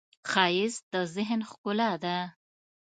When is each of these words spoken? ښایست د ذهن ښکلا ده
ښایست 0.31 0.83
د 0.93 0.95
ذهن 1.15 1.41
ښکلا 1.49 1.91
ده 2.03 2.17